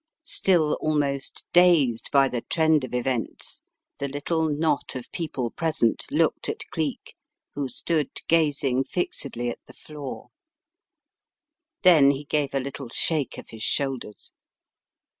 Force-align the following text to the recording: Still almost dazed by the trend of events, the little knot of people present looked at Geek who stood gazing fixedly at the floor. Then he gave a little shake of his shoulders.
Still 0.25 0.79
almost 0.81 1.45
dazed 1.53 2.09
by 2.11 2.27
the 2.27 2.41
trend 2.41 2.83
of 2.83 2.91
events, 2.91 3.65
the 3.99 4.07
little 4.07 4.49
knot 4.49 4.95
of 4.95 5.11
people 5.11 5.51
present 5.51 6.07
looked 6.09 6.49
at 6.49 6.63
Geek 6.73 7.13
who 7.53 7.69
stood 7.69 8.09
gazing 8.27 8.83
fixedly 8.85 9.51
at 9.51 9.59
the 9.67 9.73
floor. 9.73 10.29
Then 11.83 12.09
he 12.09 12.23
gave 12.23 12.55
a 12.55 12.59
little 12.59 12.89
shake 12.89 13.37
of 13.37 13.49
his 13.49 13.61
shoulders. 13.61 14.31